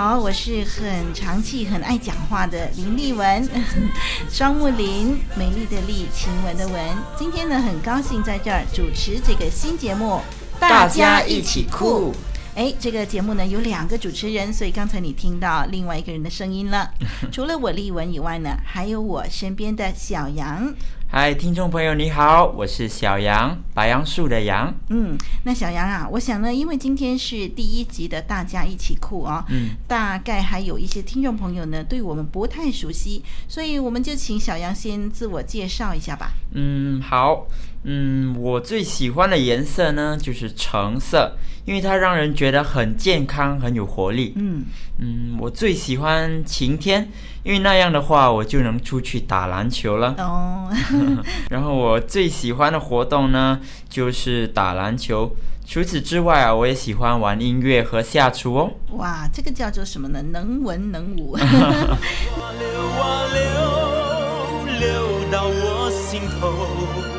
[0.00, 3.48] 好，我是很长气、很爱讲话的林丽文，
[4.30, 6.80] 双木林，美丽的丽，晴雯的雯。
[7.18, 10.20] 今天呢，很高兴在这儿主持这个新节目，
[10.60, 12.14] 大家一起酷。
[12.54, 16.88] 哎，这个节目呢有两个主持人，所以刚才你听到另外一个人的声音了。
[17.32, 20.72] 除了我丽文以外呢，还有我身边的小杨。
[21.10, 24.72] 嗨，听众朋友你好，我是小杨，白杨树的杨。
[24.90, 29.44] 嗯，那小杨啊，我想呢，因为今天是第一集的，大家一起酷啊、哦。
[29.48, 29.70] 嗯。
[29.88, 36.30] 大概还有一些听众朋友呢，对我们不太熟悉，所以我们就请小杨先自我介绍一下吧。
[36.52, 37.46] 嗯，好。
[37.84, 44.34] 嗯，我最喜欢的颜色呢，就是橙色，因为它让人觉得很健康，很有活力。
[44.36, 44.64] 嗯
[44.98, 47.08] 嗯，我最喜欢晴天，
[47.44, 50.14] 因为那样的话，我就能出去打篮球了。
[50.18, 50.68] 哦。
[51.50, 55.34] 然后我最喜欢的活动呢，就是打篮球。
[55.64, 58.72] 除此之外啊，我也喜欢玩音乐和下厨哦。
[58.92, 60.22] 哇，这个叫做什么呢？
[60.32, 61.36] 能文能武。
[61.38, 67.17] 流啊流，流到我心头，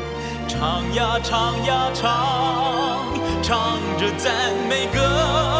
[0.60, 4.30] 唱呀唱呀唱，唱着赞
[4.68, 5.59] 美歌。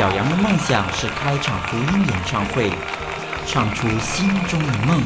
[0.00, 2.72] 小杨的梦想是开场福音演唱会，
[3.46, 4.98] 唱出心中的梦，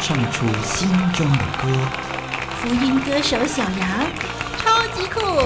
[0.00, 1.68] 唱出心中的歌。
[2.62, 4.06] 福音歌手小杨，
[4.56, 5.42] 超级酷。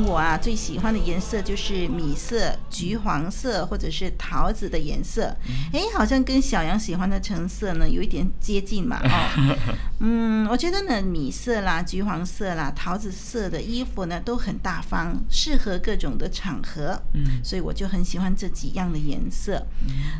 [0.00, 5.34] 我啊最喜欢的颜色就是米色、橘黄色或者是桃子的颜色，
[5.72, 9.56] 哎，好像跟小杨喜欢的橙色呢有一点接近嘛，哦，
[10.00, 19.66] 嗯，我觉得呢米色啦、橘黄色啦、桃子色的衣服呢都很大方，适合各种的场合，嗯，所以我就很喜欢这几样的颜色。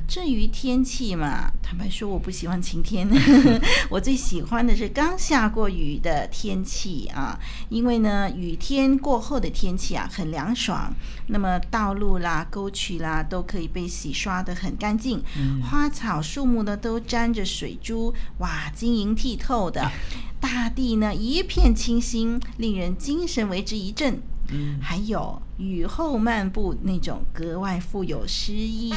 [0.07, 3.09] 至于天气嘛，坦白说我不喜欢晴天，
[3.89, 7.39] 我最喜欢的是刚下过雨的天气啊，
[7.71, 9.62] 因为呢雨天过后的天。
[9.63, 10.93] 天气啊很凉爽，
[11.29, 19.89] 那么道路啦、沟渠啦都可以被洗刷的很干净，嗯、花草树木呢都沾着水珠，哇，晶莹剔透的，
[20.41, 24.21] 大地呢一片清新，令人精神为之一振。
[24.51, 28.93] 嗯、还有雨后漫步那种格外富有诗意。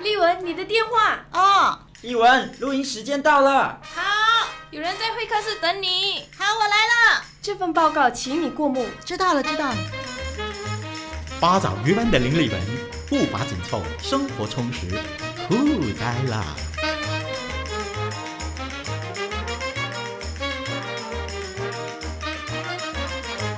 [0.00, 1.26] 丽文，你的电话。
[1.32, 3.80] 哦，丽文，录音时间到了。
[3.82, 4.00] 好。
[4.70, 6.22] 有人在会客室等你。
[6.38, 7.24] 好，我来了。
[7.42, 8.86] 这份报告请你过目。
[9.04, 9.76] 知道了，知道了。
[11.40, 12.60] 八爪鱼般的林立文，
[13.08, 14.86] 步伐紧凑，生活充实，
[15.48, 15.56] 酷
[15.98, 16.56] 呆了。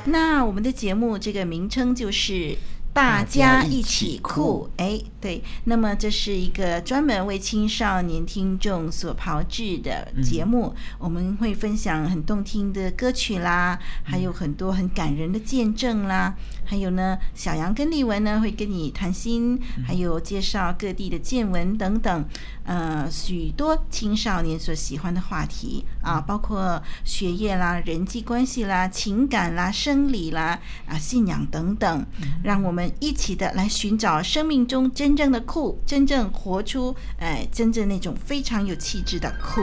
[0.07, 2.57] 那我们的节目这个名称就是。
[2.99, 16.35] 大家一起酷，哎，对，那么这是一个专门为青少年听众所炮制的节目，嗯、我们会分享很动听的歌曲啦，还有很多很感人的见证啦，
[16.65, 22.25] 还有呢，小杨跟丽文呢会跟你谈心，还有介绍各地的见闻等等，
[22.69, 32.05] 呃，许多青少年所喜欢的话题啊，包括学业啦、人际关系啦、情感啦、生理啦、啊信仰等等，
[32.45, 32.93] 让我们。
[33.01, 39.63] 一起的来寻找生命中真正的酷，真正活出哎，真正那种非常有气质的酷。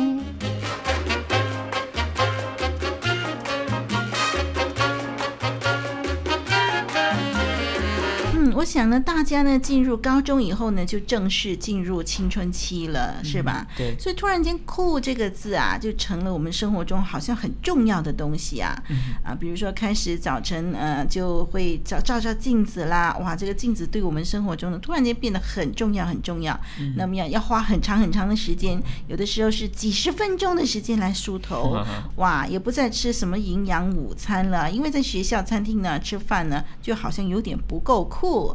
[8.61, 13.65] 我想呢，大家呢进入高中以后呢，就正式进入青春期了，嗯、是吧？
[13.75, 13.97] 对。
[13.99, 18.79] 所以突然间“酷”这个字啊，就成了我们生活中好像很重要的东西啊。
[18.89, 26.53] 嗯、啊，比如说开始早晨呃就会照照照镜子啦，哇，这个镜子对我们生活中呢突然间变得很重要很重要。
[26.79, 31.83] 嗯、那么要要花很长很长的时间，有的时候是几十分钟的时间来梳头，
[32.17, 38.50] 哇，也不再吃什么营养午餐了，因为在学校餐厅呢吃饭呢就好像有点不够酷。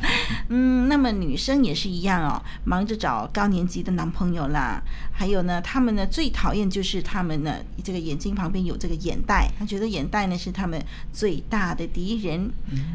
[0.48, 4.82] 嗯，那么女生也是一样哦，忙着找高年级的男朋友啦，
[5.12, 10.82] 还有呢，他们呢最讨厌就是他们呢这个眼睛旁边有这个眼袋，他觉得眼袋呢是他们
[11.12, 12.50] 最大的敌人。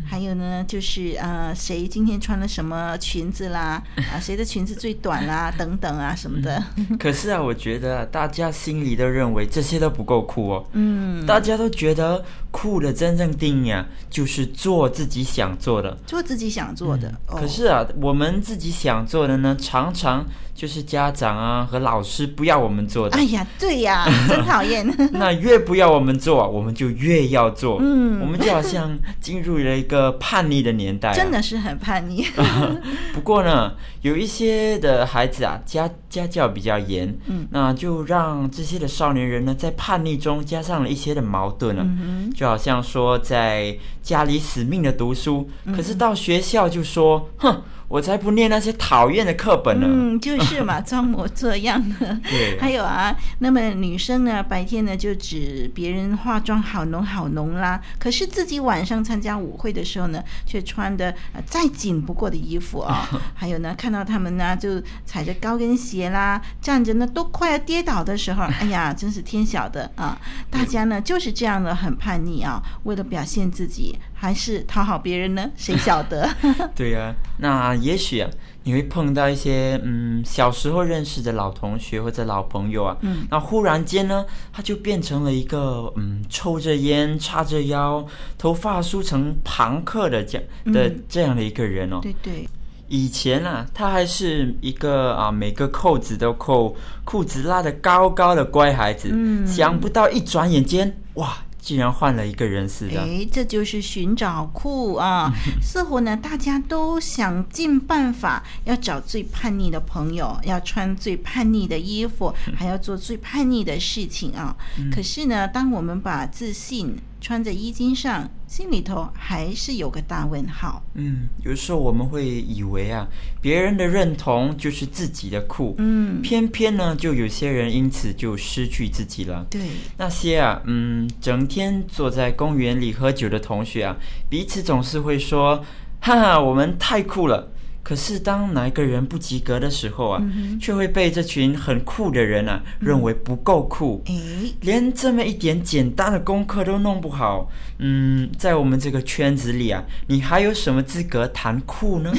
[0.06, 3.81] 还有呢，就是呃谁今天穿了什么裙子啦，
[4.12, 6.63] 啊谁的裙子最短啦等等啊什么的。
[7.00, 10.66] 可是啊，我觉得大家心里都认为这些都不够酷哦。
[10.74, 12.24] 嗯，大家都觉得
[12.56, 17.10] 酷的真正定义啊，就是做自己想做的，做自己想做的。
[17.28, 20.25] 嗯、可是啊，我们自己想做的呢，常常
[20.56, 23.18] 就是家长啊和老师不要我们做的。
[23.18, 24.88] 哎呀，对呀， 真讨厌。
[25.12, 27.78] 那越不要我们做，我们就越要做。
[27.81, 32.25] 嗯，我们就好像进入了一个叛逆的年代，啊，真的是很叛逆。
[33.13, 33.74] 不过呢，
[34.06, 47.63] 有一些的孩子啊，家家教比较严，嗯，那就让这些的少年人呢，在叛逆中加上了一些的矛盾了，啊，嗯、就好像说在家里死命的读书，可是到学校就说，哼。
[47.88, 49.88] 我才不念那些讨厌的课本呢。
[49.90, 52.20] 嗯，就是嘛， 装模作样的。
[52.24, 52.60] 对。
[52.60, 61.14] 还有啊，那么女生呢，白天呢就指别人化妆好浓好浓啦，可是自己晚上参加舞会的时候呢，却穿的
[61.46, 63.08] 再紧不过的衣服啊。
[63.36, 70.18] 还有呢，看到他们呢就踩着高跟鞋啦，站着呢都快要跌倒的时候，哎呀，真是天晓得啊！
[70.50, 73.98] 大家呢就是这样的很叛逆啊，为了表现自己。
[74.15, 75.51] 还是讨好别人呢？
[75.56, 76.27] 谁晓得？
[76.73, 78.29] 对呀、啊，那也许啊，
[78.63, 88.03] 你会碰到一些嗯，小时候认识的老同学或者老朋友啊，嗯，那忽然间呢，他就变成了一个嗯，抽着烟、叉着腰、
[88.38, 92.00] 头发梳成庞克的这样的这样的一个人哦。
[92.01, 92.47] 对对，
[92.88, 101.38] 以前啊，他还是一个啊，每个扣子都扣、裤子拉得高高的乖孩子，嗯，想不到一转眼间，哇！
[101.65, 105.33] 竟然换了一个人似的，哎，这就是寻找酷啊！
[105.59, 114.56] 似乎呢，大家都想尽办法要找最叛逆的朋友，要穿最叛逆的衣服，还要做最叛逆的事情啊！
[114.94, 120.81] 可是呢，当我们把自信穿在衣襟上，心里头还是有个大问号。
[120.94, 123.06] 嗯，有时候我们会以为啊，
[123.42, 125.75] 别人的认同就是自己的酷。
[125.78, 129.46] 嗯，偏偏呢，就有些人因此就失去自己了。
[129.50, 129.60] 对，
[129.98, 133.98] 那些啊，嗯，整天坐在公园里喝酒的同学啊，
[134.30, 135.62] 彼此总是会说
[136.00, 137.51] ：“哈哈，我们太酷了。”
[137.86, 147.48] 可是，当哪一个人不及格的时候啊，嗯、却会被这群很酷的人啊、嗯、认为不够酷，诶连这么一点简单的功课都弄不好。
[147.77, 152.12] 嗯，在我们这个圈子里啊，你还有什么资格谈酷呢？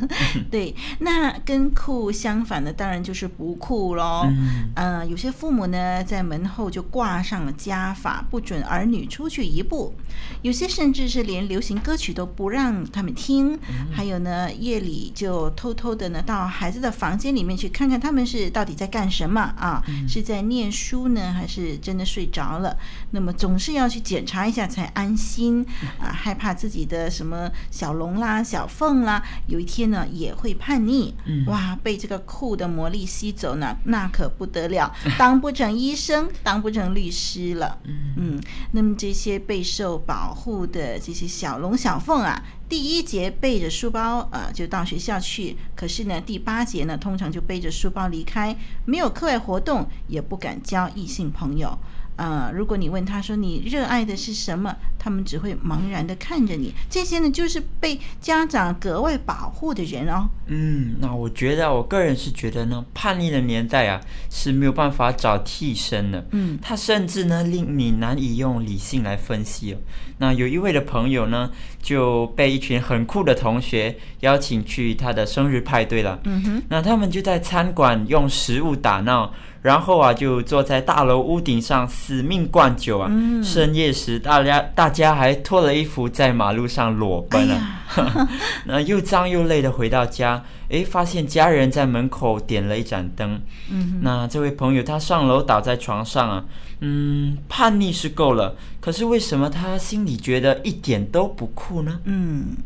[0.50, 4.26] 对，那跟酷相反的，当然就是不酷喽。
[4.26, 9.94] 嗯、呃，有些父母呢，在门后就挂上了家法，不准儿女出去一步；
[10.42, 13.54] 有些甚至是连流行歌曲都不让他们听。
[13.54, 15.12] 嗯、还有呢，夜里。
[15.14, 19.82] 就偷偷的呢，到孩子的房间里面去看看他们是到底在干什么啊？
[19.86, 22.76] 嗯、是在念书呢，还是真的睡着了？
[23.12, 25.64] 那么总是要去检查一下才安心
[25.98, 26.12] 啊！
[26.12, 37.78] 害怕自己的什么小龙啦、小凤啦，有一天呢也会叛逆，嗯、哇，被这个酷的魔力吸走呢，那可不得了， 当不成医生，当不成律师了。
[37.84, 38.42] 嗯，嗯，
[38.72, 42.42] 那么这些备受保护的这些小龙小凤啊。
[42.66, 45.56] 第一节背着书包，呃，就到学校去。
[45.76, 48.56] 可是呢，第八节呢，通常就背着书包离开，
[48.86, 51.78] 没有课外活动，也不敢交异性朋友。
[52.16, 56.72] 呃，如果你问他说你热爱的是什么，他们只会茫然地看着你。
[56.88, 60.28] 这些呢，就是被家长格外保护的人哦。
[60.46, 66.24] 嗯，那我觉得，我个人是觉得呢，叛逆的年代啊是没有办法找替身的。
[66.30, 69.78] 嗯，他甚至呢令你难以用理性来分析哦。
[70.18, 71.50] 那有一位的朋友呢
[71.82, 76.20] 就被一群很酷的同学邀请去他的生日派对了。
[76.24, 79.32] 嗯哼，那他们就在餐馆用食物打闹。
[79.64, 83.08] 然后啊，就坐在大楼屋顶上死命灌酒啊！
[83.10, 87.56] 嗯、深夜时，大家大家还脱了衣服在马路上裸奔啊！
[87.56, 87.83] 哎、
[88.66, 93.40] 那又脏又累的回到家，诶，发现家人在门口点了一盏灯。
[93.70, 96.44] 嗯，那这位朋友他上楼倒在床上啊，
[96.80, 102.00] 嗯，叛逆是够了，可是为什么他心里觉得一点都不酷呢？
[102.04, 102.56] 嗯。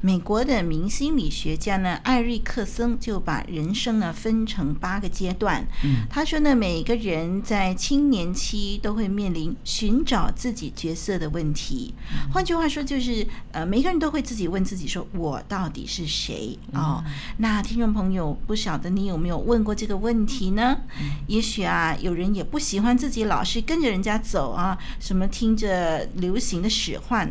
[0.00, 5.66] 美国的名心理学家呢，艾瑞克森就把人生呢分成八个阶段。
[5.82, 11.94] 嗯，他说呢，每个人在青年期都会面临寻找自己角色的问题。
[12.12, 20.76] 嗯、换句话说，就是呃，每个人都会自己问自己说：“我到底是谁？”哦，嗯、那听众朋友，不晓得你有没有问过这个问题呢？
[21.00, 27.30] 嗯、也许啊，有人也不喜欢自己老是跟着人家走啊，什么听着流行的使唤。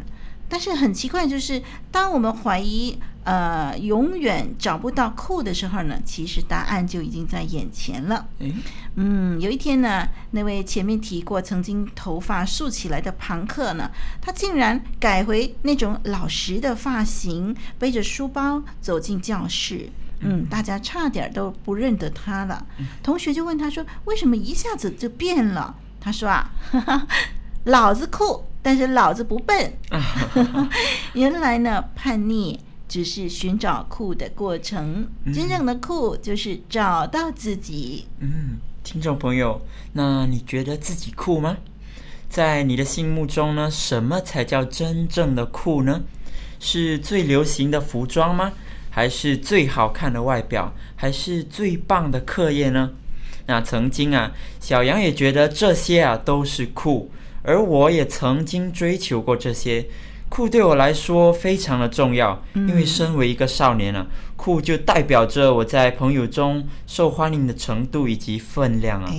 [0.54, 8.28] 但是很奇怪，就是当我们怀疑呃永远找不到酷的时候呢，其实答案就已经在眼前了。
[8.94, 13.90] 嗯，有一天呢，那位前面提过曾经头发竖起来的庞克呢，
[14.22, 19.90] 他竟然改回那种老实的发型，背着书包走进教室。
[20.20, 22.64] 嗯，大家差点都不认得他了。
[23.02, 26.52] 同学就问他说：“为什么一下子就变了？”他说：“啊，
[27.66, 29.74] 老子酷。”但是老子不笨，
[31.14, 38.08] 原来呢，叛逆只是寻找酷的过程，真正的酷就是找到自己。
[38.20, 41.58] 嗯，听众朋友，那你觉得自己酷吗？
[42.30, 46.02] 在你的心目中呢，什么才叫真正的酷呢？
[46.60, 48.54] 是最流行的服装吗？
[48.90, 50.74] 还是最好看的外表？
[50.96, 52.92] 还是最棒的课业呢？
[53.48, 57.12] 那曾经啊，小杨也觉得这些啊都是酷。
[57.44, 59.86] 而我也曾经追求过这些，
[60.34, 69.14] 酷对我来说非常的重要，因为身为一个少年啊，酷就代表着我在朋友中受欢迎的程度以及分量啊。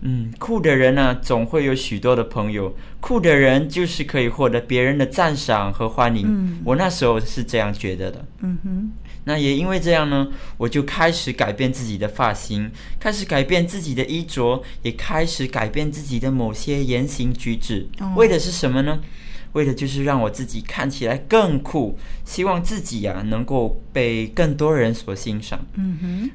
[0.00, 6.58] 嗯，酷的人呢，啊，总会有许多的朋友，酷的人就是可以获得别人的赞赏和欢迎。
[6.64, 8.24] 我那时候是这样觉得的。
[8.40, 8.92] 嗯哼。
[9.26, 18.98] 那也因为这样呢，我就开始改变自己的发型，开始改变自己的衣着，也开始改变自己的某些言行举止，为的是什么呢？
[19.54, 25.58] 为的就是让我自己看起来更酷，希望自己呀、啊、能够被更多人所欣赏。
[25.74, 26.30] 嗯哼，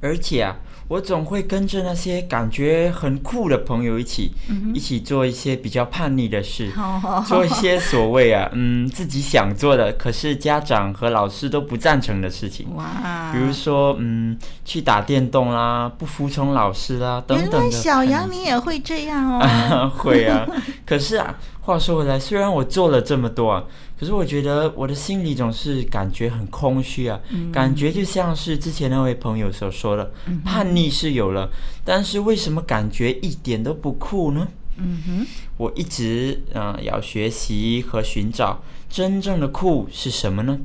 [0.00, 0.56] 而且啊。
[0.86, 12.66] 我总会跟着那些感觉很酷的朋友一起，嗯、一起做一些比较叛逆的事， 哦、做一些所谓啊，嗯，自己想做的，可是家长和老师都不赞成的事情。
[12.74, 17.58] 哇，比如说，嗯，去打电动啦，不服从老师啦，等等的。
[17.60, 19.88] 原来小杨你也会这样哦？
[19.96, 20.46] 会啊，
[20.84, 21.34] 可是啊。
[21.64, 23.64] 话说回来，虽然我做了这么多啊，
[23.98, 31.48] 可是我觉得我的心里总是感觉很空虚啊，嗯、感觉就像是之前那位朋友所说的，嗯、叛逆是有了，
[31.82, 34.46] 但是为什么感觉一点都不酷呢？
[34.76, 40.60] 嗯哼，我一直嗯、呃、要学习和寻找真正的酷是什么呢？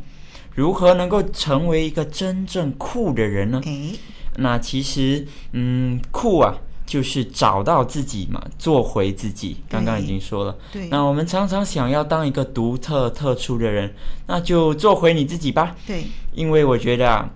[0.54, 3.62] 如何能够成为一个真正酷的人呢？
[3.64, 3.96] 诶
[4.36, 6.58] 那其实，嗯，酷啊。
[6.90, 9.58] 就是找到自己嘛，做回自己。
[9.70, 10.88] 刚刚已经说了，对。
[10.90, 13.94] 那我们常常想要当一个独特、特殊的人，
[14.26, 15.76] 那就做回你自己吧。
[15.86, 16.04] 对，
[16.34, 17.30] 因为我觉得啊。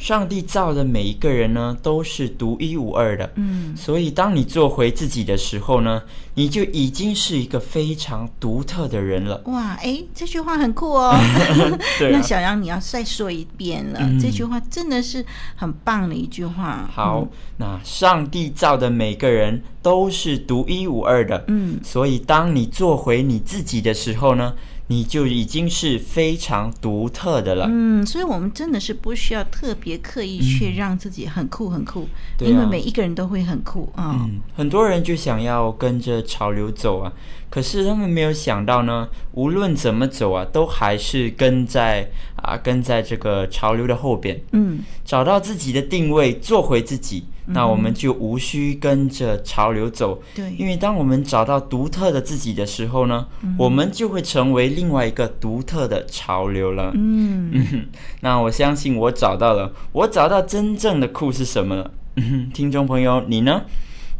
[0.00, 3.30] 上帝造的每一个人呢，都是独一无二的。
[3.34, 6.02] 嗯，所以当你做回自己的时候呢，
[6.34, 9.42] 你就已经是一个非常独特的人了。
[9.44, 11.14] 哇，哎，这句话很酷哦。
[12.00, 13.98] 对啊、那小杨，你要再说一遍了。
[14.00, 15.22] 嗯、这句话真的是
[15.54, 16.88] 很棒的一句话。
[16.90, 17.28] 好，嗯、
[17.58, 21.44] 那上帝造的每个人都是独一无二的。
[21.48, 24.54] 嗯，所以当你做回你自己的时候呢，
[24.90, 27.68] 你就已经是非常独特的了。
[27.70, 32.08] 嗯，所以我们真的是不需要特别刻意去让自己很酷很酷，
[32.40, 34.08] 嗯、因为每一个人都会很酷啊。
[34.08, 37.12] 哦、嗯，很多人就想要跟着潮流走啊，
[37.50, 44.40] 可是他们没有想到呢，无论怎么走啊，都还是跟在啊跟在这个潮流的后边。
[44.52, 47.24] 嗯，找到自己的定位，做回自己。
[47.52, 56.92] 那我们就无需跟着潮流走，对，因为当我们找到独特的自己的时候呢，嗯、我们就会成为另外一个独特的潮流了。
[56.94, 57.86] 嗯，嗯，
[58.22, 61.90] 那我相信我找到了，我找到真正的酷是什么了。
[62.14, 63.62] 嗯， 听众朋友，你呢？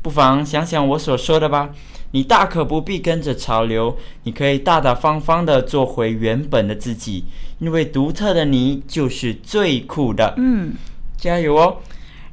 [0.03, 1.71] 不妨想想我所说的吧。
[2.13, 7.25] 你大可不必跟着潮流，你可以大大方方的做回原本的自己，
[7.59, 10.35] 因为独特的你就是最酷的。
[10.37, 10.75] 嗯，
[11.17, 11.77] 加油哦！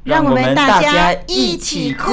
[0.04, 2.12] 让我们大家一起酷！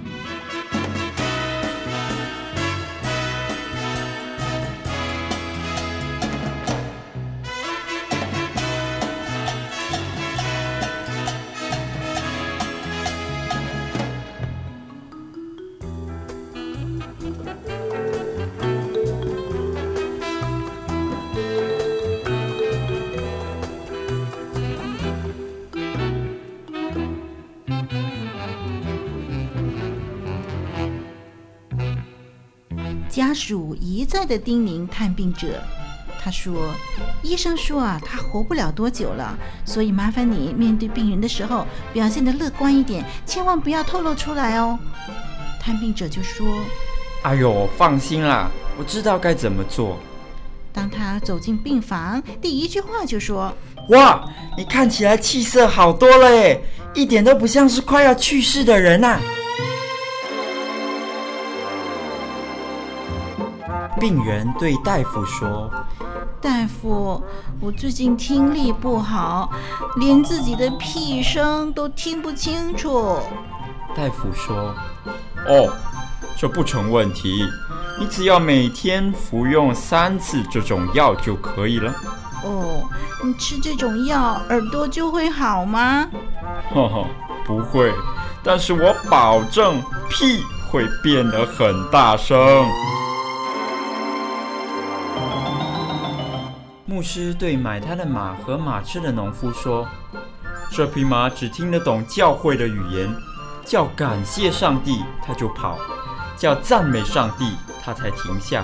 [33.41, 35.59] 属一再的叮咛探病者。
[36.23, 36.53] 他说
[37.23, 44.77] ：“医生说啊，他活不了多久了，所以麻烦你面对病人的时候表现得乐观一点，千万不要透露出来哦。”
[45.59, 46.45] 探病者就说
[47.23, 49.97] ：“哎呦，放心啦，我知道该怎么做。”
[50.71, 53.51] 当他走进病房，第一句话就说
[53.89, 54.23] ：“哇，
[54.55, 56.61] 你看起来气色好多了诶，
[56.93, 59.19] 一点都不像是快要去世的人呐。”
[63.99, 65.71] 病人对大夫说。
[66.41, 67.21] 大夫，
[67.59, 69.51] 我最近听力不好，
[69.97, 73.19] 连自己的屁声都听不清楚。
[73.95, 74.73] 大夫说
[75.45, 75.71] ：“哦，
[76.37, 77.45] 这不成问题，
[77.99, 81.93] 你只要每天服用三次这种药就可以了。”
[82.43, 82.89] 哦，
[83.23, 86.07] 你吃这种药，耳朵就会好吗？
[86.73, 87.05] 哈哈，
[87.45, 87.93] 不会，
[88.41, 92.65] 但是我保证屁会变得很大声。
[97.01, 99.89] 牧师对买他的马和马吃的农夫说
[100.71, 103.11] ：“这匹马只听得懂教会的语言，
[103.65, 105.79] 叫感谢上帝，他就跑；
[106.37, 107.53] 叫赞美上帝，
[107.83, 108.63] 他才停下。”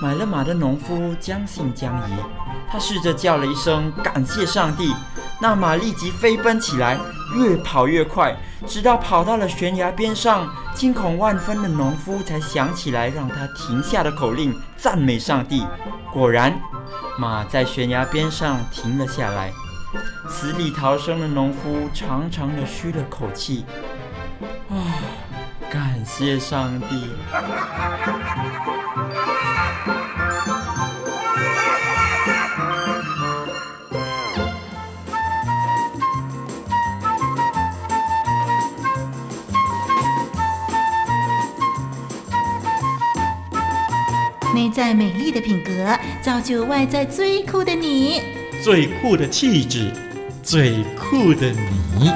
[0.00, 2.14] 买了马的农夫将信将疑，
[2.66, 4.94] 他试着叫了一声“感谢上帝”，
[5.38, 6.98] 那马立即飞奔起来，
[7.34, 8.36] 越跑越快，
[8.66, 15.66] 直到跑到了悬崖边上，惊恐万分的农夫才想起来让他停下的口令，赞美上帝。
[16.12, 16.58] 果然。
[17.18, 19.50] 马在悬崖边上停了下来，
[20.28, 23.66] 死里逃生的农夫长长的吁了口气，
[24.70, 24.78] 啊，
[25.68, 27.10] 感谢上帝。
[44.58, 48.20] 内在美丽的品格，造就外在最酷的你。
[48.60, 49.92] 最酷的气质，
[50.42, 51.48] 最酷的
[51.96, 52.10] 你。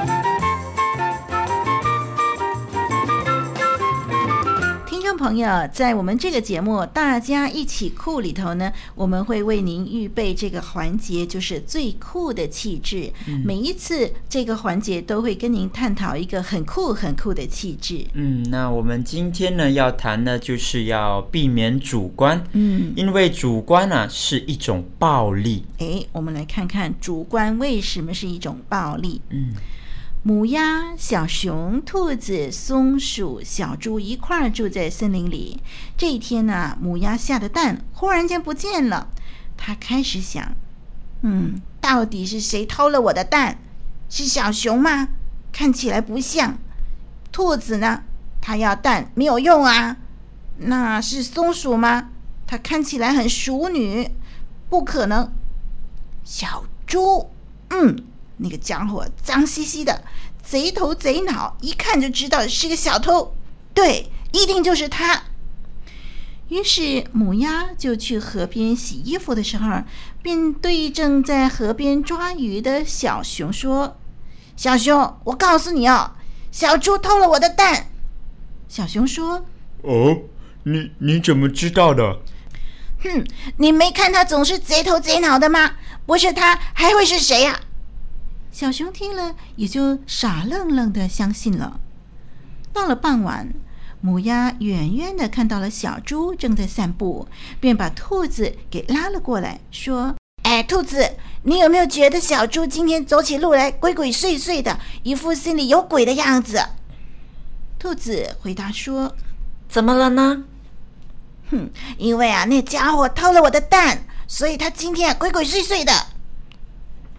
[5.23, 13.09] 朋友，在我们这个节目《大家一起酷》里头呢，我们会为您预备这个环节，就是最酷的气质。
[13.29, 18.05] 嗯、每一次这个环节都会跟您探讨一个很酷、很酷的气质。
[18.11, 22.43] 嗯，那我们今天呢要谈的，就是要避免主观。
[22.51, 25.63] 嗯，因为主观呢、啊、是一种暴力。
[25.77, 29.21] 诶，我们来看看主观为什么是一种暴力。
[29.29, 29.53] 嗯。
[30.25, 35.59] 母鸭、小熊、兔子、松鼠、小猪一块儿住在森林里。
[35.97, 39.09] 这一天呢，母鸭下的蛋忽然间不见了。
[39.57, 40.55] 它开始想：
[41.23, 43.57] 嗯，到底是谁偷了我的蛋？
[44.09, 45.09] 是小熊吗？
[45.51, 46.57] 看起来不像。
[47.33, 48.03] 兔子呢？
[48.39, 49.97] 它要蛋没有用啊。
[50.55, 52.11] 那是松鼠吗？
[52.47, 54.09] 它看起来很淑女，
[54.69, 55.29] 不可能。
[56.23, 57.29] 小猪，
[57.71, 58.05] 嗯。
[58.37, 60.03] 那个家伙脏兮兮的，
[60.43, 63.35] 贼头贼脑，一看就知道是个小偷。
[63.73, 65.23] 对，一定就是他。
[66.49, 69.83] 于是母鸭就去河边洗衣服的时候，
[70.21, 73.97] 便对正在河边抓鱼的小熊说
[74.55, 76.11] ：“小熊，我告诉你哦，
[76.51, 77.87] 小猪偷了我的蛋。”
[78.69, 79.45] 小熊说
[79.81, 80.17] ：“哦，
[80.63, 82.19] 你你怎么知道的
[83.01, 83.25] ？”“哼，
[83.57, 85.71] 你没看他总是贼头贼脑的吗？
[86.05, 87.59] 不是他还会是谁呀？”
[88.53, 91.79] 小熊听了，也就傻愣愣的相信了。
[92.71, 93.51] 到了傍晚，
[93.99, 97.27] 母鸭远远的看到了小猪正在散步，
[97.59, 106.63] 便把兔子给拉了过来，说：“哎，兔子，你有没有觉得小猪今天走起路来鬼鬼祟祟的，一副心里有鬼的样子？”
[107.79, 109.15] 兔子回答说
[109.67, 110.43] ：“怎么了呢？
[111.49, 115.91] 哼，因为啊，那家伙偷了我的蛋，所以他今天啊鬼鬼祟祟的。”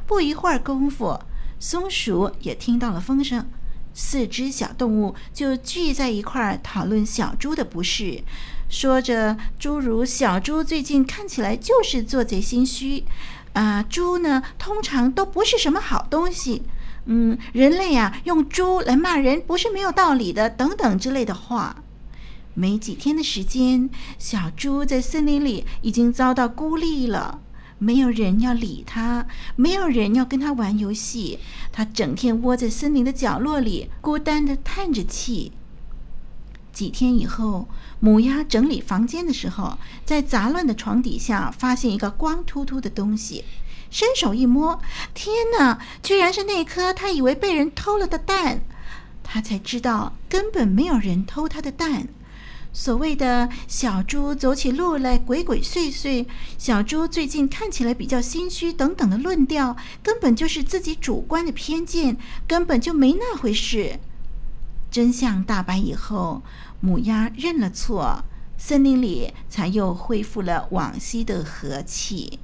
[0.06, 1.18] 不一会儿功夫，
[1.58, 3.46] 松鼠也听到了风声，
[3.94, 8.22] 四只小动物就聚在一块儿讨论小猪的不是，
[8.68, 13.04] 说着诸如小猪最近看起来就是做贼心虚，
[13.54, 16.62] 啊，猪呢通常都不是什么好东西，
[17.06, 21.76] 嗯，人类啊用猪来骂人不是没有道理的，等等之类的话。
[22.56, 27.40] 没几天的时间，小猪在森林里已经遭到孤立了。
[27.84, 31.38] 没有人要理他，没有人要跟他玩游戏，
[31.70, 35.52] 他整天窝在森林的角落里，孤单地叹着气。
[36.72, 37.68] 几天以后，
[38.00, 43.44] 母鸭整理房间的时候，在杂乱的床底下发现一个光秃秃的东西，
[43.90, 44.80] 伸手一摸，
[45.12, 48.62] 天哪，居然是那颗他以为被人偷了的蛋。
[49.22, 52.08] 他才知道根本没有人偷他的蛋。
[52.74, 56.26] 所谓的小猪走起路来鬼鬼祟祟，
[56.58, 62.16] 小猪最近看起来比较心虚等等的论调，根本就是自己主观的偏见，
[62.48, 64.00] 根本就没那回事。
[64.90, 66.42] 真相大白以后，
[66.80, 68.24] 母鸭认了错，
[68.58, 72.40] 森林里才又恢复了往昔的和气。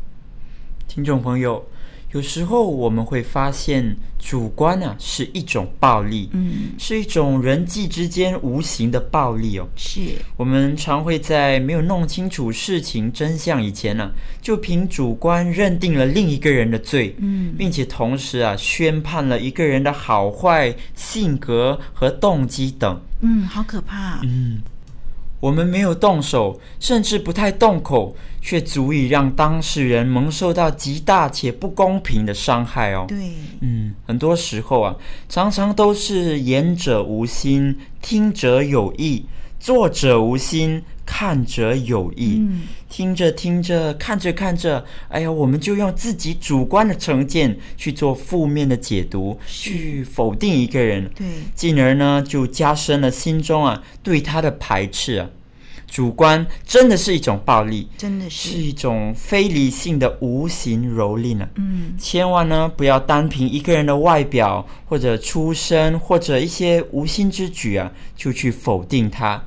[0.86, 1.66] 听众朋友。
[2.12, 9.68] 有时候我们会发现，主观啊是一种暴力，嗯，是一种人际之间无形的暴力哦。
[9.76, 10.00] 是，
[10.36, 23.00] 我们常会在没有弄清楚事情真相以前呢、啊，就凭主观认定了另一个人的罪，嗯，并且同时啊宣判了一个人的好坏、性格和动机等。
[23.20, 24.20] 嗯，好可怕。
[24.24, 24.60] 嗯。
[25.40, 33.06] 我们没有动手，甚至不太动口，却足以让当事人蒙受到极大且不公平的伤害哦。
[33.08, 33.16] 对，
[33.60, 34.94] 嗯，很多时候啊，
[35.28, 39.24] 常常都是言者无心，听者有意；
[39.58, 42.36] 做者无心，看者有意。
[42.38, 55.28] 嗯，听着听着，看着看着，哎呀，我们就用自己主观的成见去做负面的解读，去否定一个人，对，进而呢，就加深了心中啊对他的排斥啊。
[55.88, 61.48] 主观真的是一种暴力，真的是，是一种非理性的无形蹂躏啊！
[61.56, 69.42] 嗯，千万呢不要单凭一个人的外表或者出身或者一些无心之举啊，就去否定他，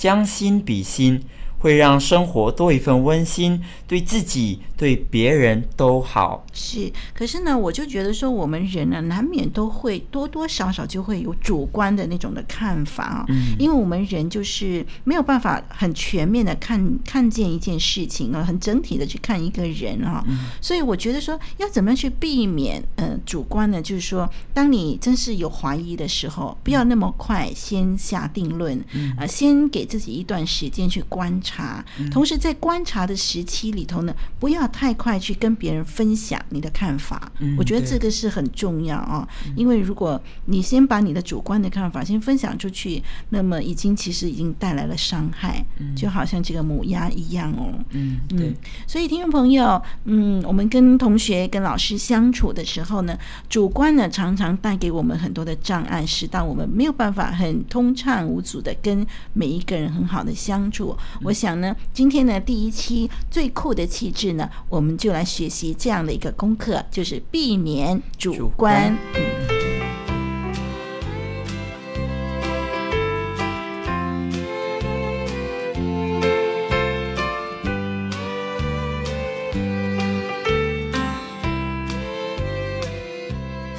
[0.00, 1.20] 将心比心。
[1.62, 6.42] 会让生活多一份温馨，对自己、对别人都好。
[6.54, 13.26] 是，可是呢，我就觉得说，我们人呢，难免都会多多少少就会有主观的那种的看法啊。
[13.28, 20.24] 嗯，因为我们人就是没有办法很全面的看看见一件事情啊，很整体的去看一个人啊。
[20.26, 23.82] 嗯，所以我觉得说，要怎么样去避免呃主观呢？
[23.82, 31.50] 就是说，当你真是有怀疑的时候，不要那么快先下定论，嗯，呃，先给自己一段时间去观察。
[31.50, 37.30] 察，同时在观察的时期里头呢，不要太快去跟别人分享你的看法。
[37.40, 45.64] 嗯，我觉得这个是很重要啊，因为如果你先把你的主观的看法先分享出去，那么已经其实已经带来了伤害，
[45.96, 47.74] 就好像这个母鸭一样哦。
[47.90, 48.54] 嗯，对。
[48.86, 60.96] 所以听众朋友，嗯，我们跟同学、跟老师相处的时候呢，主观呢常常带给我们很多的障碍，使到我们没有办法很通畅无阻的跟每一个人很好的相处。
[61.22, 61.32] 我。
[61.40, 68.96] 想呢，今天呢第一期最酷的气质呢，我们就来学习这样的一个功课，就是避免主观。
[68.96, 69.30] 主观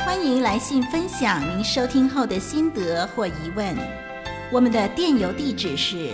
[0.05, 3.75] 欢迎来信分享您收听后的心得或疑问，
[4.51, 6.09] 我们的电邮地址是。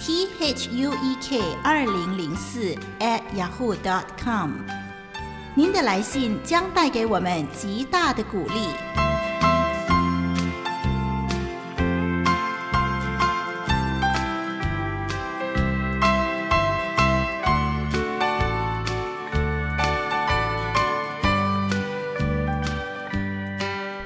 [0.00, 4.52] T h u e k 二零零四 at yahoo dot com，
[5.54, 8.68] 您的来信将带给我们极大的鼓励。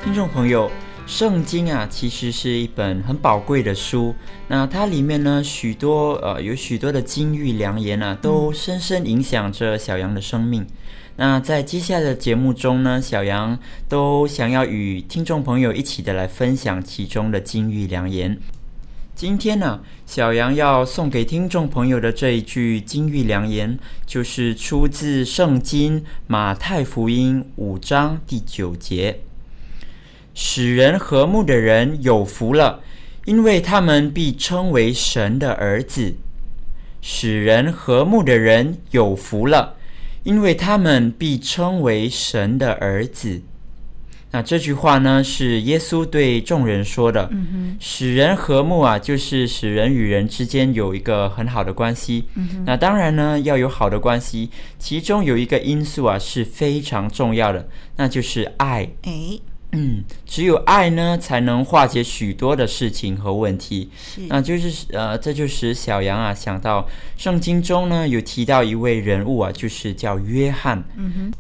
[0.03, 0.71] 听众朋友。
[1.13, 4.15] 圣经啊，其实是一本很宝贵的书。
[4.49, 10.67] 那它里面呢，许多呃，有许多的金玉良言啊，都深深影响着小羊的生命。
[11.17, 13.59] 那在接下来的节目中呢，小羊
[13.91, 18.39] 都想要与听众朋友一起的来分享其中的金玉良言。
[19.15, 29.21] 今天呢，小羊要送给听众朋友的这一句金玉良言，就是出自圣经马太福音五章第九节。
[30.35, 32.81] 使人和睦的人有福了，
[33.25, 36.15] 因为他们必称为神的儿子。
[37.01, 39.75] 使人和睦的人有福了，
[40.23, 43.43] 因为他们必称为神的儿子。
[44.31, 47.29] 那这句话呢，是耶稣对众人说的。
[47.81, 52.25] 使人和睦啊，就是使人与人之间有一个很好的关系。
[52.65, 58.89] 那当然呢，要有好的关系，其中有一个因素啊是非常重要的，那就是爱。
[59.03, 59.43] 诶。
[59.73, 63.91] 嗯，只有爱呢，才能化解许多的事情和问题。
[63.97, 70.85] 是，那就是呃，这就使小羊啊想到圣经中呢有提到一位人物啊，就是叫约翰。
[70.97, 71.33] 嗯哼，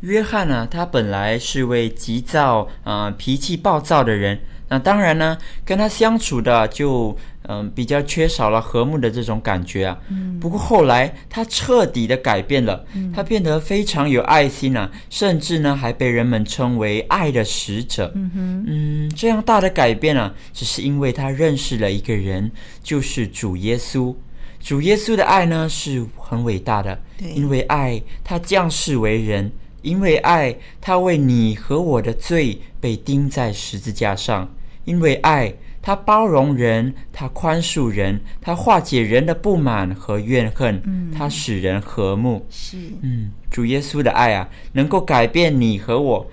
[0.00, 4.40] 约翰呢，他本来是位急躁啊、呃、脾气暴躁的人。
[4.68, 7.16] 那当然呢，跟他相处的就
[7.50, 9.98] 嗯，比较缺少了和睦的这种感觉啊。
[10.40, 18.12] 不过后来他彻底的改变了，他变得非常有爱心啊，甚至呢还被人们称为爱的使者。
[18.14, 22.48] 嗯，这样大的改变啊，只是因为他认识了一个人，
[22.84, 24.14] 就是主耶稣。
[24.60, 26.96] 主耶稣的爱呢是很伟大的，
[27.34, 29.50] 因为爱他降世为人，
[29.82, 34.48] 因为爱他为你和我的罪被钉在十字架上，
[34.84, 35.52] 因为爱。
[35.90, 42.46] 他包容人，他宽恕人，他化解人的不满和怨恨，嗯、他使人和睦。
[42.48, 46.30] 是，嗯，主耶稣的爱啊，能够改变你和我。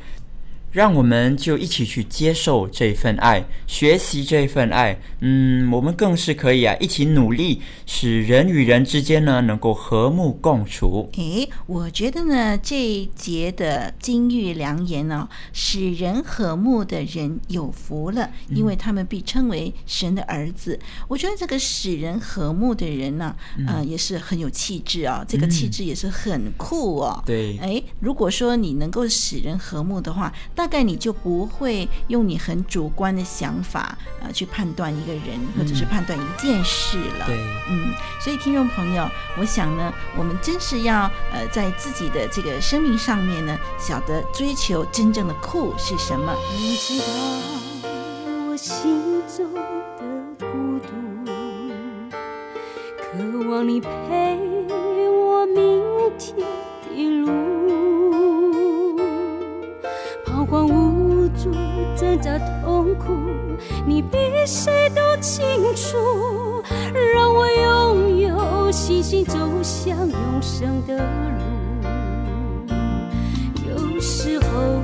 [0.78, 4.96] 让我们就一起去接受这份爱，学习这份爱。
[5.22, 11.10] 嗯，我们更是可以啊，一起努力，使人与人之间呢能够和睦共处。
[11.18, 20.76] 诶，我觉得呢这一节的金玉良言呢、哦，使人和睦的人有福了，因为他们被称为神的儿子。
[20.80, 27.24] 嗯、我觉得这个使人和睦的人呢，嗯、呃，也是很有气质啊、哦，这个气质也是很酷哦。
[27.26, 30.32] 对，诶，如果说你能够使人和睦的话，
[30.68, 37.26] 大概你就不会用你很主观的想法呃去判断一个人或者是判断一件事了。
[37.26, 37.38] 对，
[37.70, 46.36] 嗯，所以听众朋友，我想呢，我们真是要呃在自己的这个生命上面呢，晓得追求真正的酷是什么。
[46.60, 47.06] 你知道
[48.50, 50.90] 我心中的孤独，
[53.00, 54.38] 渴望你陪
[55.10, 55.82] 我明
[56.20, 56.36] 天
[56.94, 57.97] 的路。
[60.50, 61.52] 光无助，
[61.96, 63.14] 挣扎痛苦，
[63.86, 66.64] 你比谁都清楚。
[67.14, 71.04] 让我拥有信心走向永生的路。
[73.68, 74.82] 有时候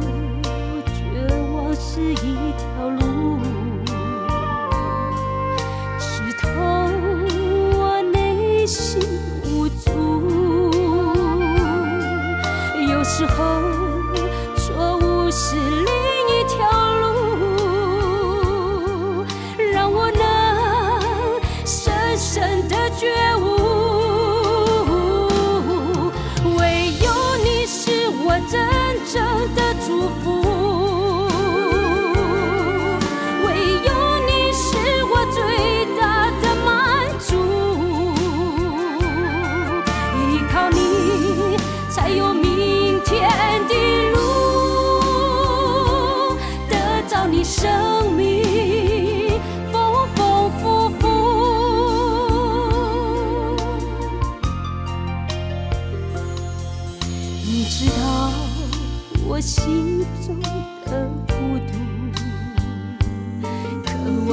[0.85, 2.52] 绝望是一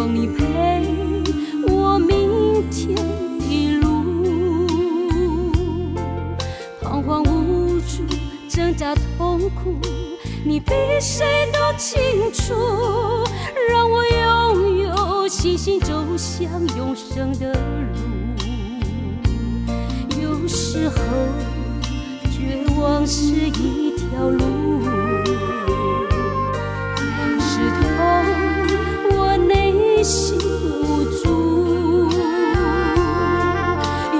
[0.00, 0.46] 望你陪
[1.68, 3.86] 我明天的路，
[6.80, 8.02] 彷徨无助，
[8.48, 9.78] 挣扎痛苦。
[10.42, 12.00] 你比谁都清
[12.32, 12.54] 楚，
[13.68, 17.60] 让我拥有信心走向永生的路。
[20.18, 20.96] 有时候
[22.30, 24.80] 绝望是一条路，
[30.02, 30.38] 心
[30.82, 32.08] 无助。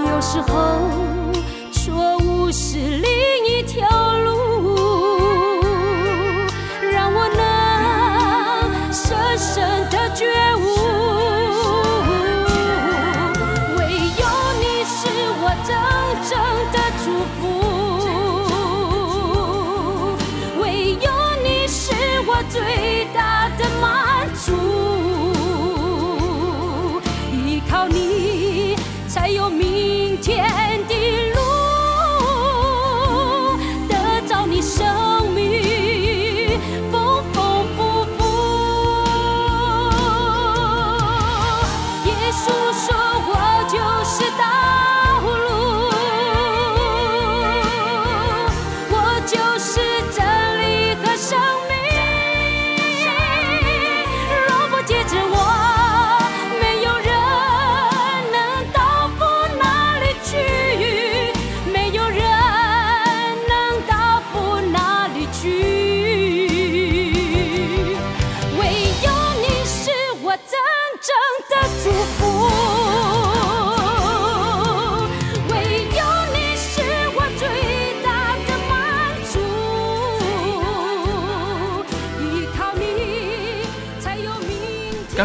[0.07, 0.90] 有时候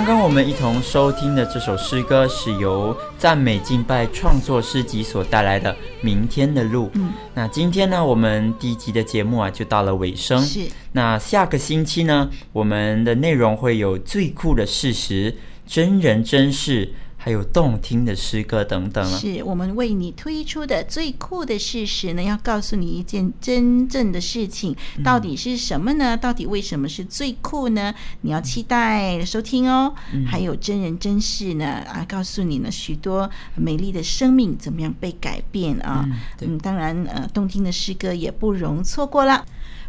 [0.05, 6.85] 刚刚我们一同收听的这首诗歌是由赞美敬拜创作诗集所带来的《明天的路》。
[6.93, 10.39] 嗯，那今天呢，我们第一集的节目啊就到了尾声。
[10.43, 10.59] 是，
[10.91, 16.93] 那下个星期呢，我们的内容会有最酷的事实、真人真事。
[17.25, 26.15] 还有动听的诗歌等等了，是我们为你推出的最酷的事实呢，要告诉你一件真正的事情，到底是什么呢？
[26.15, 27.91] 到底为什么是最酷呢？
[28.21, 29.95] 你要期待收听哦。
[30.27, 36.07] 还有真人真事呢，啊，告诉你呢许多美丽的生命怎么样被改变啊。
[36.41, 39.43] 嗯，当然呃，动听的诗歌也不容错过了。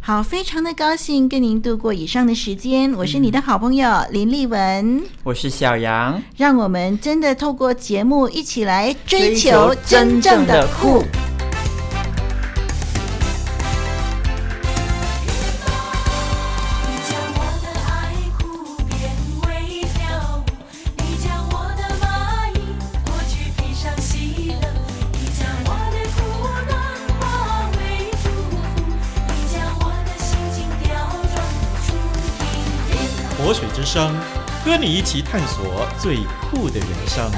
[0.06, 2.92] 好，非常的高兴跟您度过以上的时间。
[2.92, 11.02] 我是你的好朋友、嗯、林立文，我是小杨，让我们真的透过节目一起来追求真正的酷。
[33.86, 34.12] 生，
[34.64, 36.16] 和你一起探索最
[36.50, 37.30] 酷的人生。